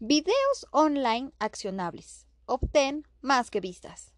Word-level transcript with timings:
Videos 0.00 0.64
online 0.70 1.32
accionables. 1.40 2.28
Obtén 2.46 3.04
más 3.20 3.50
que 3.50 3.60
vistas. 3.60 4.14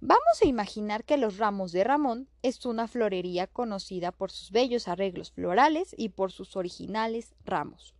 Vamos 0.00 0.40
a 0.42 0.46
imaginar 0.46 1.04
que 1.04 1.18
Los 1.18 1.36
Ramos 1.36 1.70
de 1.72 1.84
Ramón 1.84 2.30
es 2.40 2.64
una 2.64 2.88
florería 2.88 3.46
conocida 3.46 4.12
por 4.12 4.30
sus 4.30 4.50
bellos 4.50 4.88
arreglos 4.88 5.30
florales 5.30 5.94
y 5.98 6.08
por 6.08 6.32
sus 6.32 6.56
originales 6.56 7.34
ramos. 7.44 7.94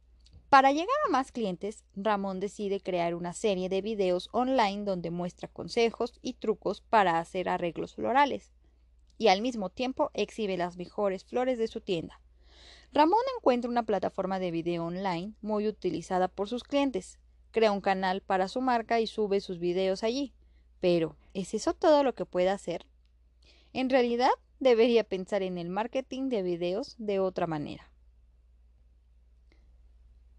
Para 0.48 0.72
llegar 0.72 0.96
a 1.06 1.10
más 1.10 1.30
clientes, 1.30 1.84
Ramón 1.94 2.40
decide 2.40 2.80
crear 2.80 3.14
una 3.14 3.34
serie 3.34 3.68
de 3.68 3.82
videos 3.82 4.30
online 4.32 4.84
donde 4.84 5.10
muestra 5.10 5.46
consejos 5.46 6.18
y 6.22 6.32
trucos 6.32 6.80
para 6.80 7.18
hacer 7.18 7.50
arreglos 7.50 7.96
florales 7.96 8.50
y 9.18 9.28
al 9.28 9.42
mismo 9.42 9.68
tiempo 9.68 10.10
exhibe 10.14 10.56
las 10.56 10.78
mejores 10.78 11.22
flores 11.22 11.58
de 11.58 11.68
su 11.68 11.82
tienda. 11.82 12.18
Ramón 12.94 13.18
encuentra 13.36 13.68
una 13.68 13.82
plataforma 13.82 14.38
de 14.38 14.52
video 14.52 14.84
online 14.84 15.32
muy 15.42 15.66
utilizada 15.66 16.28
por 16.28 16.48
sus 16.48 16.62
clientes, 16.62 17.18
crea 17.50 17.72
un 17.72 17.80
canal 17.80 18.20
para 18.20 18.46
su 18.46 18.60
marca 18.60 19.00
y 19.00 19.08
sube 19.08 19.40
sus 19.40 19.58
videos 19.58 20.04
allí. 20.04 20.32
Pero, 20.78 21.16
¿es 21.32 21.54
eso 21.54 21.74
todo 21.74 22.04
lo 22.04 22.14
que 22.14 22.24
puede 22.24 22.50
hacer? 22.50 22.86
En 23.72 23.90
realidad, 23.90 24.30
debería 24.60 25.02
pensar 25.02 25.42
en 25.42 25.58
el 25.58 25.70
marketing 25.70 26.28
de 26.28 26.44
videos 26.44 26.94
de 26.98 27.18
otra 27.18 27.48
manera. 27.48 27.90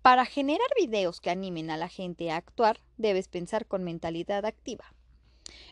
Para 0.01 0.23
generar 0.23 0.69
videos 0.79 1.19
que 1.19 1.31
animen 1.31 1.69
a 1.69 1.75
la 1.75 1.89
gente 1.89 2.31
a 2.31 2.37
actuar, 2.37 2.79
debes 2.95 3.27
pensar 3.27 3.65
con 3.65 3.83
mentalidad 3.83 4.45
activa. 4.45 4.94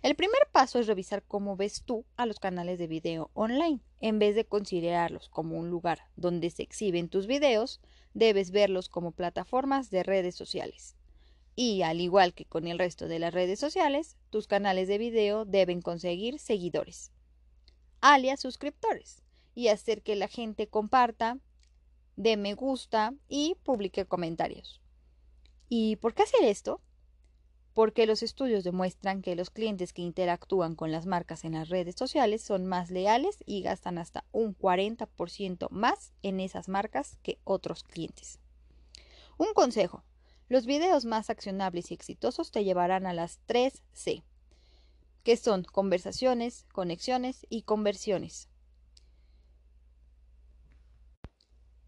El 0.01 0.15
primer 0.15 0.41
paso 0.51 0.79
es 0.79 0.87
revisar 0.87 1.23
cómo 1.23 1.55
ves 1.55 1.83
tú 1.83 2.05
a 2.17 2.25
los 2.25 2.39
canales 2.39 2.79
de 2.79 2.87
video 2.87 3.31
online. 3.33 3.79
En 3.99 4.19
vez 4.19 4.35
de 4.35 4.45
considerarlos 4.45 5.29
como 5.29 5.57
un 5.57 5.69
lugar 5.69 5.99
donde 6.15 6.49
se 6.49 6.63
exhiben 6.63 7.09
tus 7.09 7.27
videos, 7.27 7.79
debes 8.13 8.51
verlos 8.51 8.89
como 8.89 9.11
plataformas 9.11 9.89
de 9.89 10.03
redes 10.03 10.35
sociales. 10.35 10.95
Y 11.55 11.83
al 11.83 12.01
igual 12.01 12.33
que 12.33 12.45
con 12.45 12.67
el 12.67 12.79
resto 12.79 13.07
de 13.07 13.19
las 13.19 13.33
redes 13.33 13.59
sociales, 13.59 14.17
tus 14.29 14.47
canales 14.47 14.87
de 14.87 14.97
video 14.97 15.45
deben 15.45 15.81
conseguir 15.81 16.39
seguidores, 16.39 17.11
alias 18.01 18.39
suscriptores, 18.39 19.21
y 19.55 19.67
hacer 19.67 20.01
que 20.01 20.15
la 20.15 20.27
gente 20.27 20.67
comparta, 20.67 21.37
de 22.15 22.37
me 22.37 22.53
gusta 22.53 23.13
y 23.27 23.55
publique 23.63 24.05
comentarios. 24.05 24.81
¿Y 25.69 25.95
por 25.97 26.13
qué 26.13 26.23
hacer 26.23 26.43
esto? 26.43 26.81
Porque 27.73 28.05
los 28.05 28.21
estudios 28.21 28.63
demuestran 28.63 29.21
que 29.21 29.35
los 29.35 29.49
clientes 29.49 29.93
que 29.93 30.03
interactúan 30.03 30.75
con 30.75 30.91
las 30.91 31.05
marcas 31.05 31.43
en 31.43 31.53
las 31.53 31.69
redes 31.69 31.95
sociales 31.95 32.41
son 32.41 32.65
más 32.65 32.91
leales 32.91 33.37
y 33.45 33.63
gastan 33.63 33.97
hasta 33.97 34.25
un 34.31 34.55
40% 34.55 35.69
más 35.71 36.13
en 36.21 36.39
esas 36.39 36.69
marcas 36.69 37.17
que 37.23 37.39
otros 37.43 37.83
clientes. 37.83 38.39
Un 39.37 39.53
consejo. 39.53 40.03
Los 40.49 40.65
videos 40.67 41.05
más 41.05 41.29
accionables 41.29 41.89
y 41.89 41.95
exitosos 41.95 42.51
te 42.51 42.63
llevarán 42.63 43.07
a 43.07 43.13
las 43.13 43.39
3 43.47 43.81
C, 43.93 44.23
que 45.23 45.37
son 45.37 45.63
conversaciones, 45.63 46.65
conexiones 46.71 47.47
y 47.49 47.63
conversiones. 47.63 48.49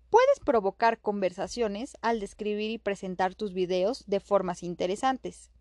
Puedes 0.09 0.39
provocar 0.39 0.99
conversaciones 0.99 1.97
al 2.01 2.19
describir 2.19 2.71
y 2.71 2.77
presentar 2.77 3.35
tus 3.35 3.53
videos 3.53 4.05
de 4.07 4.21
formas 4.21 4.63
interesantes. 4.63 5.51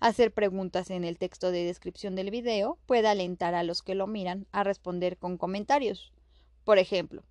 Hacer 0.00 0.32
preguntas 0.32 0.88
en 0.90 1.04
el 1.04 1.18
texto 1.18 1.50
de 1.50 1.62
descripción 1.62 2.14
del 2.14 2.30
video 2.30 2.78
puede 2.86 3.06
alentar 3.06 3.54
a 3.54 3.62
los 3.62 3.82
que 3.82 3.94
lo 3.94 4.06
miran 4.06 4.46
a 4.50 4.64
responder 4.64 5.18
con 5.18 5.36
comentarios. 5.36 6.14
Por 6.64 6.78
ejemplo, 6.78 7.22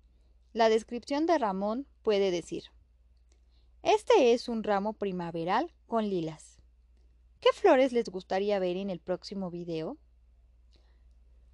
la 0.52 0.68
descripción 0.68 1.26
de 1.26 1.36
Ramón 1.36 1.88
puede 2.02 2.30
decir, 2.30 2.66
Este 3.82 4.32
es 4.32 4.48
un 4.48 4.62
ramo 4.62 4.92
primaveral 4.92 5.72
con 5.88 6.08
lilas. 6.08 6.60
¿Qué 7.40 7.48
flores 7.52 7.92
les 7.92 8.08
gustaría 8.08 8.60
ver 8.60 8.76
en 8.76 8.88
el 8.88 9.00
próximo 9.00 9.50
video? 9.50 9.98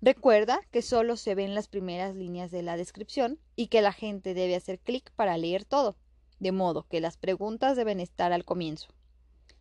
Recuerda 0.03 0.61
que 0.71 0.83
solo 0.83 1.17
se 1.17 1.35
ven 1.35 1.55
las 1.55 1.69
primeras 1.69 2.15
líneas 2.15 2.51
de 2.51 2.63
la 2.63 2.77
descripción 2.77 3.41
y 3.55 3.69
que 3.69 3.81
la 3.81 3.95
gente 3.95 4.35
debe 4.35 4.55
hacer 4.55 4.81
clic 4.81 5.11
para 5.13 5.39
leer 5.39 5.65
todo, 5.65 5.97
de 6.41 6.53
modo 6.53 6.87
que 6.91 7.01
las 7.01 7.17
preguntas 7.17 7.75
deben 7.75 8.01
estar 8.01 8.35
al 8.35 8.45
comienzo. 8.45 8.89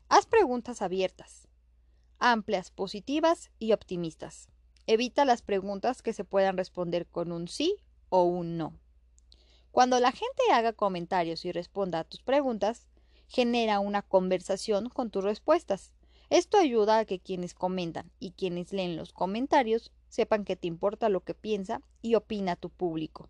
Haz 0.08 0.28
preguntas 0.28 0.84
abiertas, 0.84 1.48
amplias, 2.20 2.70
positivas 2.70 3.50
y 3.58 3.74
optimistas. 3.74 4.50
Evita 4.86 5.26
las 5.26 5.42
preguntas 5.42 6.04
que 6.04 6.14
se 6.14 6.24
puedan 6.24 6.58
responder 6.58 7.08
con 7.08 7.32
un 7.32 7.48
sí 7.48 7.76
o 8.10 8.24
un 8.24 8.56
no. 8.56 8.78
Cuando 9.72 10.00
la 10.00 10.12
gente 10.12 10.44
haga 10.54 10.74
comentarios 10.74 11.44
y 11.44 11.52
responda 11.52 12.00
a 12.00 12.04
tus 12.04 12.22
preguntas, 12.22 12.88
genera 13.28 13.80
una 13.80 14.04
conversación 14.04 14.90
con 14.90 15.10
tus 15.10 15.24
respuestas. 15.24 15.92
Esto 16.30 16.58
ayuda 16.58 17.00
a 17.00 17.06
que 17.06 17.20
quienes 17.20 17.56
comentan 17.56 18.12
y 18.20 18.32
quienes 18.32 18.74
leen 18.74 18.98
los 18.98 19.12
comentarios 19.12 19.92
sepan 20.08 20.46
que 20.46 20.56
te 20.56 20.68
importa 20.68 21.10
lo 21.10 21.22
que 21.22 21.34
piensa 21.34 21.82
y 22.04 22.14
opina 22.14 22.56
tu 22.56 22.70
público. 22.70 23.28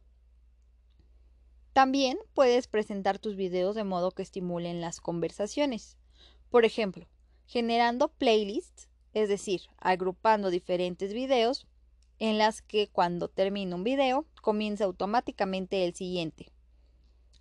También 1.72 2.18
puedes 2.34 2.68
presentar 2.68 3.18
tus 3.18 3.38
videos 3.38 3.76
de 3.76 3.86
modo 3.86 4.12
que 4.12 4.24
estimulen 4.24 4.82
las 4.82 5.00
conversaciones. 5.00 5.98
Por 6.50 6.66
ejemplo, 6.66 7.08
generando 7.46 8.10
playlists, 8.10 8.88
es 9.14 9.30
decir, 9.30 9.62
agrupando 9.78 10.50
diferentes 10.50 11.14
videos 11.14 11.68
en 12.20 12.38
las 12.38 12.62
que 12.62 12.88
cuando 12.88 13.28
termina 13.28 13.76
un 13.76 13.84
video 13.84 14.26
comienza 14.42 14.86
automáticamente 14.86 15.86
el 15.86 15.94
siguiente. 15.94 16.52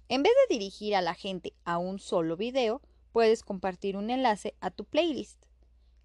En 0.08 0.22
vez 0.22 0.32
de 0.48 0.54
dirigir 0.54 0.94
a 0.96 1.00
la 1.00 1.14
gente 1.14 1.54
a 1.64 1.78
un 1.78 1.98
solo 1.98 2.36
video, 2.36 2.82
puedes 3.12 3.42
compartir 3.42 3.96
un 3.96 4.10
enlace 4.10 4.54
a 4.60 4.70
tu 4.70 4.84
playlist. 4.84 5.44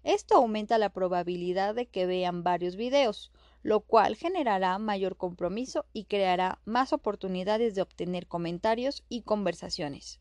Esto 0.02 0.36
aumenta 0.36 0.78
la 0.78 0.90
probabilidad 0.90 1.74
de 1.74 1.86
que 1.86 2.06
vean 2.06 2.42
varios 2.42 2.76
videos, 2.76 3.30
lo 3.62 3.80
cual 3.80 4.16
generará 4.16 4.78
mayor 4.78 5.16
compromiso 5.16 5.84
y 5.92 6.04
creará 6.04 6.60
más 6.64 6.92
oportunidades 6.94 7.74
de 7.74 7.82
obtener 7.82 8.26
comentarios 8.26 9.04
y 9.08 9.22
conversaciones. 9.22 10.18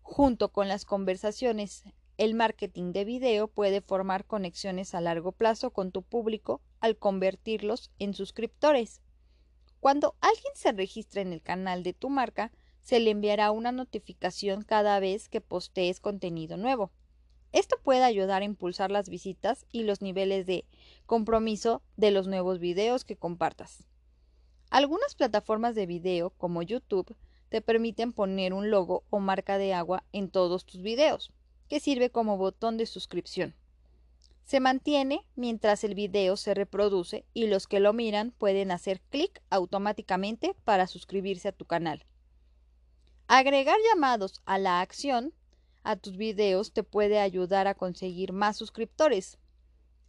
Junto 0.00 0.50
con 0.50 0.68
las 0.68 0.86
conversaciones, 0.86 1.84
el 2.22 2.34
marketing 2.34 2.92
de 2.92 3.04
video 3.04 3.48
puede 3.48 3.80
formar 3.80 4.26
conexiones 4.26 4.94
a 4.94 5.00
largo 5.00 5.32
plazo 5.32 5.72
con 5.72 5.90
tu 5.90 6.02
público 6.02 6.60
al 6.78 6.96
convertirlos 6.96 7.90
en 7.98 8.14
suscriptores. 8.14 9.00
Cuando 9.80 10.14
alguien 10.20 10.52
se 10.54 10.70
registra 10.70 11.20
en 11.20 11.32
el 11.32 11.42
canal 11.42 11.82
de 11.82 11.94
tu 11.94 12.10
marca, 12.10 12.52
se 12.80 13.00
le 13.00 13.10
enviará 13.10 13.50
una 13.50 13.72
notificación 13.72 14.62
cada 14.62 15.00
vez 15.00 15.28
que 15.28 15.40
postees 15.40 15.98
contenido 15.98 16.56
nuevo. 16.56 16.92
Esto 17.50 17.76
puede 17.82 18.04
ayudar 18.04 18.42
a 18.42 18.44
impulsar 18.44 18.92
las 18.92 19.08
visitas 19.08 19.66
y 19.72 19.82
los 19.82 20.00
niveles 20.00 20.46
de 20.46 20.64
compromiso 21.06 21.82
de 21.96 22.12
los 22.12 22.28
nuevos 22.28 22.60
videos 22.60 23.04
que 23.04 23.16
compartas. 23.16 23.88
Algunas 24.70 25.16
plataformas 25.16 25.74
de 25.74 25.86
video, 25.86 26.30
como 26.30 26.62
YouTube, 26.62 27.16
te 27.48 27.62
permiten 27.62 28.12
poner 28.12 28.54
un 28.54 28.70
logo 28.70 29.02
o 29.10 29.18
marca 29.18 29.58
de 29.58 29.74
agua 29.74 30.04
en 30.12 30.30
todos 30.30 30.64
tus 30.64 30.82
videos, 30.82 31.32
que 31.72 31.80
sirve 31.80 32.10
como 32.10 32.36
botón 32.36 32.76
de 32.76 32.84
suscripción. 32.84 33.54
Se 34.44 34.60
mantiene 34.60 35.24
mientras 35.36 35.84
el 35.84 35.94
video 35.94 36.36
se 36.36 36.52
reproduce 36.52 37.24
y 37.32 37.46
los 37.46 37.66
que 37.66 37.80
lo 37.80 37.94
miran 37.94 38.32
pueden 38.32 38.70
hacer 38.70 39.00
clic 39.08 39.40
automáticamente 39.48 40.54
para 40.66 40.86
suscribirse 40.86 41.48
a 41.48 41.52
tu 41.52 41.64
canal. 41.64 42.04
Agregar 43.26 43.78
llamados 43.88 44.42
a 44.44 44.58
la 44.58 44.82
acción 44.82 45.32
a 45.82 45.96
tus 45.96 46.18
videos 46.18 46.74
te 46.74 46.82
puede 46.82 47.18
ayudar 47.20 47.66
a 47.66 47.74
conseguir 47.74 48.34
más 48.34 48.58
suscriptores. 48.58 49.38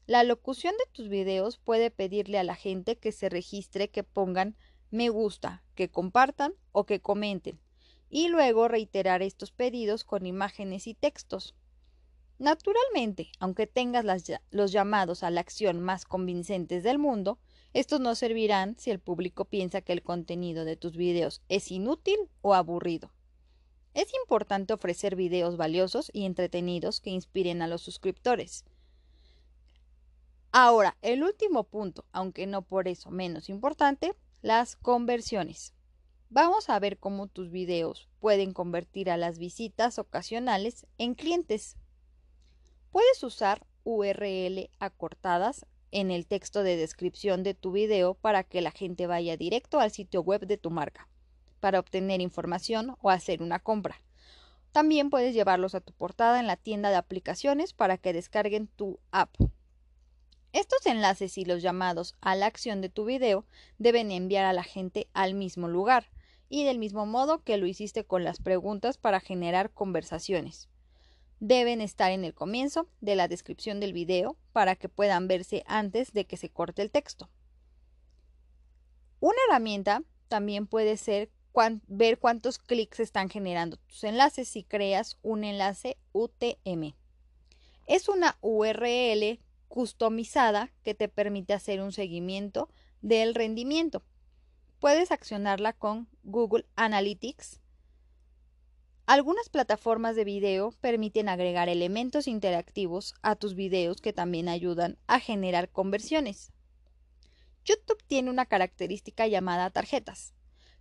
La 0.06 0.26
locución 0.26 0.74
de 0.74 0.92
tus 0.92 1.08
videos 1.08 1.60
puede 1.60 1.92
pedirle 1.92 2.40
a 2.40 2.44
la 2.44 2.56
gente 2.56 2.98
que 2.98 3.14
se 3.14 3.30
registre 3.30 3.88
que 3.90 4.04
pongan 4.04 4.58
me 4.92 5.08
gusta, 5.08 5.64
que 5.76 5.90
compartan 5.90 6.56
o 6.74 6.86
que 6.86 7.00
comenten, 7.00 7.58
y 8.14 8.28
luego 8.28 8.68
reiterar 8.68 9.24
estos 9.24 9.52
pedidos 9.52 10.04
con 10.04 10.28
imágenes 10.28 10.86
y 10.86 10.94
textos. 10.94 11.56
Naturalmente, 12.40 13.30
aunque 13.40 13.68
tengas 13.68 14.06
los 14.52 14.72
llamados 14.72 15.24
a 15.24 15.30
la 15.30 15.42
acción 15.42 15.80
más 15.80 16.06
convincentes 16.06 16.84
del 16.84 17.00
mundo, 17.00 17.40
estos 17.74 18.00
no 18.00 18.16
servirán 18.16 18.76
si 18.78 18.92
el 18.92 19.00
público 19.00 19.46
piensa 19.46 19.82
que 19.82 19.94
el 19.94 20.04
contenido 20.04 20.66
de 20.66 20.76
tus 20.76 20.98
videos 20.98 21.42
es 21.50 21.72
inútil 21.72 22.18
o 22.42 22.54
aburrido. 22.54 23.12
Es 23.94 24.12
importante 24.14 24.74
ofrecer 24.74 25.16
videos 25.16 25.58
valiosos 25.58 26.10
y 26.14 26.26
entretenidos 26.26 27.00
que 27.00 27.12
inspiren 27.12 27.62
a 27.62 27.68
los 27.68 27.82
suscriptores. 27.82 28.66
Ahora, 30.52 30.98
el 31.02 31.24
último 31.24 31.64
punto, 31.64 32.06
aunque 32.12 32.46
no 32.46 32.62
por 32.62 32.88
eso 32.88 33.10
menos 33.10 33.50
importante, 33.50 34.16
las 34.42 34.76
conversiones. 34.76 35.74
Vamos 36.30 36.70
a 36.70 36.80
ver 36.80 36.98
cómo 36.98 37.28
tus 37.28 37.50
videos 37.50 38.08
pueden 38.20 38.54
convertir 38.54 39.10
a 39.10 39.18
las 39.18 39.38
visitas 39.40 39.98
ocasionales 40.00 40.86
en 40.98 41.16
clientes. 41.16 41.78
Puedes 42.94 43.24
usar 43.24 43.66
URL 43.86 44.70
acortadas 44.78 45.66
en 45.90 46.12
el 46.12 46.28
texto 46.28 46.62
de 46.62 46.78
descripción 46.78 47.42
de 47.42 47.56
tu 47.56 47.72
video 47.72 48.14
para 48.14 48.44
que 48.44 48.62
la 48.62 48.70
gente 48.70 49.08
vaya 49.08 49.36
directo 49.36 49.80
al 49.80 49.90
sitio 49.90 50.22
web 50.22 50.46
de 50.46 50.60
tu 50.60 50.70
marca 50.70 51.10
para 51.60 51.80
obtener 51.80 52.22
información 52.22 52.96
o 53.02 53.10
hacer 53.10 53.42
una 53.42 53.58
compra. 53.58 54.00
También 54.72 55.10
puedes 55.10 55.34
llevarlos 55.34 55.74
a 55.74 55.82
tu 55.82 55.92
portada 55.92 56.40
en 56.40 56.46
la 56.46 56.56
tienda 56.56 56.92
de 56.92 56.98
aplicaciones 56.98 57.74
para 57.74 57.98
que 57.98 58.14
descarguen 58.14 58.68
tu 58.68 59.00
app. 59.10 59.34
Estos 60.52 60.86
enlaces 60.86 61.40
y 61.40 61.46
los 61.46 61.64
llamados 61.64 62.14
a 62.22 62.36
la 62.36 62.46
acción 62.46 62.80
de 62.82 62.90
tu 62.90 63.06
video 63.06 63.44
deben 63.80 64.12
enviar 64.12 64.46
a 64.46 64.54
la 64.54 64.64
gente 64.64 65.08
al 65.14 65.34
mismo 65.34 65.68
lugar 65.68 66.12
y 66.48 66.64
del 66.64 66.78
mismo 66.78 67.08
modo 67.08 67.42
que 67.42 67.58
lo 67.58 67.66
hiciste 67.66 68.06
con 68.06 68.24
las 68.24 68.40
preguntas 68.40 69.00
para 69.00 69.20
generar 69.20 69.72
conversaciones. 69.72 70.70
Deben 71.46 71.82
estar 71.82 72.10
en 72.14 72.24
el 72.24 72.34
comienzo 72.34 72.88
de 73.02 73.18
la 73.18 73.28
descripción 73.28 73.82
del 73.82 73.92
video 73.92 74.38
para 74.54 74.78
que 74.78 74.88
puedan 74.88 75.28
verse 75.28 75.66
antes 75.68 76.14
de 76.14 76.24
que 76.24 76.38
se 76.38 76.48
corte 76.48 76.82
el 76.82 76.90
texto. 76.90 77.30
Una 79.20 79.36
herramienta 79.50 80.04
también 80.30 80.68
puede 80.68 80.96
ser 80.96 81.30
ver 81.88 82.18
cuántos 82.18 82.60
clics 82.60 83.02
están 83.02 83.30
generando 83.30 83.76
tus 83.76 84.06
enlaces 84.06 84.48
si 84.48 84.64
creas 84.64 85.18
un 85.22 85.44
enlace 85.44 85.98
UTM. 86.14 86.96
Es 87.88 88.08
una 88.08 88.38
URL 88.40 89.38
customizada 89.68 90.72
que 90.82 90.94
te 90.94 91.10
permite 91.10 91.52
hacer 91.52 91.82
un 91.82 91.92
seguimiento 91.92 92.70
del 93.02 93.36
rendimiento. 93.36 94.02
Puedes 94.80 95.12
accionarla 95.12 95.74
con 95.74 96.08
Google 96.24 96.66
Analytics. 96.78 97.60
Algunas 99.06 99.50
plataformas 99.50 100.16
de 100.16 100.24
video 100.24 100.72
permiten 100.80 101.30
agregar 101.30 101.70
elementos 101.70 102.28
interactivos 102.28 103.16
a 103.22 103.36
tus 103.36 103.54
videos 103.54 104.02
que 104.02 104.14
también 104.14 104.48
ayudan 104.48 104.98
a 105.08 105.20
generar 105.20 105.70
conversiones. 105.70 106.52
YouTube 107.66 108.04
tiene 108.08 108.30
una 108.30 108.46
característica 108.46 109.28
llamada 109.28 109.70
tarjetas 109.70 110.34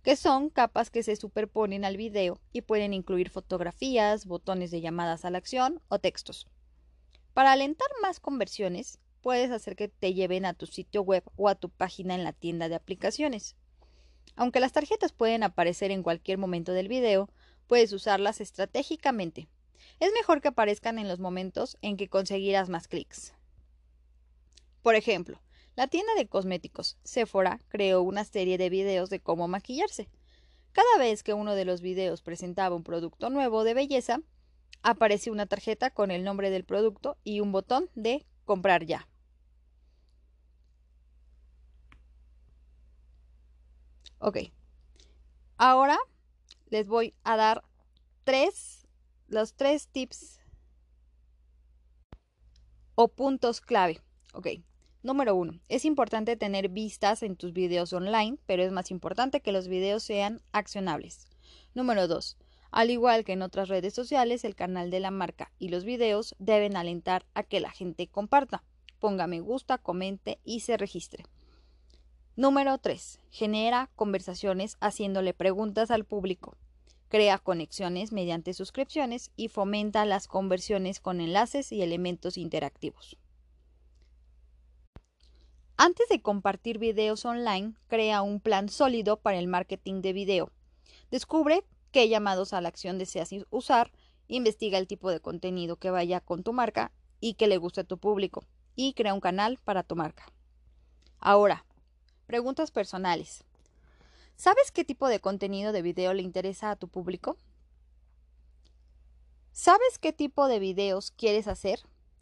que 0.03 0.15
son 0.17 0.49
capas 0.49 0.91
que 0.91 1.01
se 1.01 1.15
superponen 1.15 1.85
al 1.85 1.95
video 1.95 2.39
y 2.51 2.61
pueden 2.61 2.93
incluir 2.93 3.29
fotografías, 3.29 4.25
botones 4.25 4.69
de 4.69 4.81
llamadas 4.81 5.23
a 5.23 5.29
la 5.29 5.37
acción 5.37 5.81
o 5.87 5.97
textos. 5.97 6.45
Para 7.33 7.53
alentar 7.53 7.87
más 8.01 8.19
conversiones, 8.19 8.99
puedes 9.21 9.49
hacer 9.49 9.77
que 9.77 9.87
te 9.87 10.13
lleven 10.13 10.45
a 10.45 10.53
tu 10.53 10.65
sitio 10.65 11.01
web 11.03 11.23
o 11.37 11.47
a 11.47 11.55
tu 11.55 11.69
página 11.69 12.15
en 12.15 12.25
la 12.25 12.33
tienda 12.33 12.67
de 12.67 12.75
aplicaciones. 12.75 13.55
Aunque 14.35 14.59
las 14.59 14.73
tarjetas 14.73 15.13
pueden 15.13 15.41
aparecer 15.41 15.89
en 15.89 16.03
cualquier 16.03 16.37
momento 16.37 16.73
del 16.73 16.89
video, 16.89 17.29
puedes 17.67 17.93
usarlas 17.93 18.41
estratégicamente. 18.41 19.47
Es 19.99 20.11
mejor 20.13 20.41
que 20.41 20.49
aparezcan 20.49 20.99
en 20.99 21.07
los 21.07 21.19
momentos 21.19 21.77
en 21.81 21.97
que 21.97 22.09
conseguirás 22.09 22.69
más 22.69 22.87
clics. 22.87 23.33
Por 24.81 24.95
ejemplo, 24.95 25.41
la 25.75 25.87
tienda 25.87 26.13
de 26.15 26.27
cosméticos 26.27 26.97
Sephora 27.03 27.59
creó 27.69 28.01
una 28.01 28.25
serie 28.25 28.57
de 28.57 28.69
videos 28.69 29.09
de 29.09 29.19
cómo 29.19 29.47
maquillarse. 29.47 30.09
Cada 30.71 30.97
vez 30.97 31.23
que 31.23 31.33
uno 31.33 31.55
de 31.55 31.65
los 31.65 31.81
videos 31.81 32.21
presentaba 32.21 32.75
un 32.75 32.83
producto 32.83 33.29
nuevo 33.29 33.63
de 33.63 33.73
belleza, 33.73 34.21
aparecía 34.81 35.31
una 35.31 35.45
tarjeta 35.45 35.89
con 35.91 36.11
el 36.11 36.23
nombre 36.23 36.49
del 36.49 36.65
producto 36.65 37.17
y 37.23 37.39
un 37.39 37.51
botón 37.51 37.89
de 37.95 38.25
comprar 38.45 38.85
ya. 38.85 39.07
Ok. 44.19 44.37
Ahora 45.57 45.97
les 46.73 46.87
voy 46.87 47.13
a 47.23 47.37
dar 47.37 47.63
tres, 48.23 48.87
los 49.27 49.53
tres 49.53 49.89
tips 49.89 50.39
o 52.95 53.09
puntos 53.09 53.61
clave. 53.61 54.01
Ok. 54.33 54.47
Número 55.03 55.35
1. 55.35 55.59
Es 55.69 55.85
importante 55.85 56.35
tener 56.35 56.69
vistas 56.69 57.21
en 57.21 57.35
tus 57.35 57.53
videos 57.53 57.93
online, 57.93 58.39
pero 58.47 58.63
es 58.63 58.71
más 58.71 58.89
importante 58.89 59.41
que 59.41 59.51
los 59.51 59.67
videos 59.67 60.01
sean 60.01 60.41
accionables. 60.51 61.27
Número 61.75 62.07
2. 62.07 62.37
Al 62.71 62.89
igual 62.89 63.23
que 63.23 63.33
en 63.33 63.43
otras 63.43 63.69
redes 63.69 63.93
sociales, 63.93 64.43
el 64.43 64.55
canal 64.55 64.89
de 64.89 64.99
la 64.99 65.11
marca 65.11 65.51
y 65.59 65.69
los 65.69 65.83
videos 65.83 66.33
deben 66.39 66.75
alentar 66.75 67.23
a 67.35 67.43
que 67.43 67.59
la 67.59 67.69
gente 67.69 68.07
comparta, 68.07 68.63
ponga 68.99 69.27
me 69.27 69.41
gusta, 69.41 69.77
comente 69.77 70.39
y 70.43 70.61
se 70.61 70.77
registre. 70.77 71.23
Número 72.35 72.79
3. 72.79 73.19
Genera 73.29 73.91
conversaciones 73.95 74.77
haciéndole 74.79 75.35
preguntas 75.35 75.91
al 75.91 76.03
público. 76.03 76.57
Crea 77.13 77.37
conexiones 77.37 78.11
mediante 78.11 78.55
suscripciones 78.55 79.29
y 79.35 79.47
fomenta 79.47 80.03
las 80.03 80.27
conversiones 80.27 80.99
con 80.99 81.21
enlaces 81.21 81.71
y 81.71 81.83
elementos 81.83 82.39
interactivos. 82.39 83.17
Antes 85.77 86.09
de 86.09 86.23
compartir 86.23 86.79
videos 86.79 87.23
online, 87.25 87.75
crea 87.85 88.23
un 88.23 88.39
plan 88.39 88.67
sólido 88.67 89.17
para 89.17 89.37
el 89.37 89.45
marketing 89.45 90.01
de 90.01 90.11
video. 90.11 90.51
Descubre 91.11 91.63
qué 91.91 92.09
llamados 92.09 92.51
a 92.51 92.61
la 92.61 92.69
acción 92.69 92.97
deseas 92.97 93.29
usar, 93.51 93.91
investiga 94.27 94.79
el 94.79 94.87
tipo 94.87 95.11
de 95.11 95.19
contenido 95.19 95.75
que 95.75 95.91
vaya 95.91 96.19
con 96.19 96.41
tu 96.41 96.51
marca 96.51 96.91
y 97.19 97.35
que 97.35 97.45
le 97.45 97.57
guste 97.57 97.81
a 97.81 97.83
tu 97.83 97.99
público, 97.99 98.43
y 98.75 98.93
crea 98.93 99.13
un 99.13 99.21
canal 99.21 99.59
para 99.63 99.83
tu 99.83 99.95
marca. 99.95 100.33
Ahora, 101.19 101.63
preguntas 102.25 102.71
personales. 102.71 103.45
¿Sabes 104.35 104.71
qué 104.71 104.83
tipo 104.83 105.07
de 105.07 105.19
contenido 105.19 105.71
de 105.71 105.81
video 105.81 106.13
le 106.13 106.21
interesa 106.21 106.71
a 106.71 106.75
tu 106.75 106.87
público? 106.87 107.37
¿Sabes 109.51 109.99
qué 109.99 110.13
tipo 110.13 110.47
de 110.47 110.59
videos 110.59 111.11
quieres 111.11 111.47
hacer? 111.47 111.79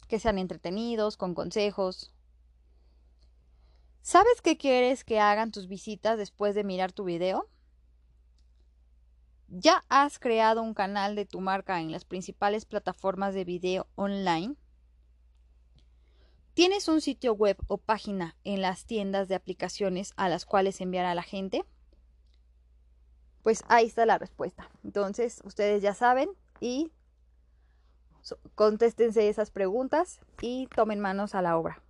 Que 0.08 0.18
sean 0.18 0.38
entretenidos, 0.38 1.16
con 1.16 1.34
consejos, 1.34 2.12
¿Sabes 4.02 4.42
qué 4.42 4.58
quieres 4.58 5.04
que 5.04 5.20
hagan 5.20 5.52
tus 5.52 5.68
visitas 5.68 6.18
después 6.18 6.56
de 6.56 6.64
mirar 6.64 6.90
tu 6.90 7.04
video? 7.04 7.48
¿Ya 9.46 9.84
has 9.88 10.18
creado 10.18 10.60
un 10.60 10.74
canal 10.74 11.14
de 11.14 11.24
tu 11.24 11.40
marca 11.40 11.80
en 11.80 11.92
las 11.92 12.04
principales 12.04 12.64
plataformas 12.64 13.32
de 13.32 13.44
video 13.44 13.86
online? 13.94 14.56
¿Tienes 16.54 16.88
un 16.88 17.00
sitio 17.00 17.32
web 17.32 17.56
o 17.68 17.78
página 17.78 18.36
en 18.42 18.60
las 18.60 18.86
tiendas 18.86 19.28
de 19.28 19.36
aplicaciones 19.36 20.14
a 20.16 20.28
las 20.28 20.46
cuales 20.46 20.80
enviar 20.80 21.06
a 21.06 21.14
la 21.14 21.22
gente? 21.22 21.64
Pues 23.42 23.64
ahí 23.68 23.86
está 23.86 24.06
la 24.06 24.18
respuesta. 24.18 24.68
Entonces, 24.84 25.40
ustedes 25.44 25.82
ya 25.82 25.94
saben 25.94 26.30
y 26.60 26.92
contéstense 28.54 29.28
esas 29.28 29.50
preguntas 29.50 30.20
y 30.40 30.68
tomen 30.68 31.00
manos 31.00 31.34
a 31.34 31.42
la 31.42 31.56
obra. 31.56 31.82